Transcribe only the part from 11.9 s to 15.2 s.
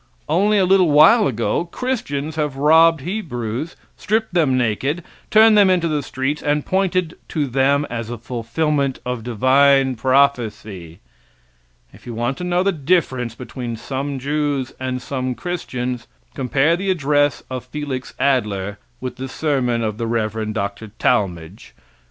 If you want to know the difference between some Jews and